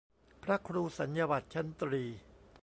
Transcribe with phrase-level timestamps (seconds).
[0.43, 2.03] พระครูสัญญาบัตรชั้นตรี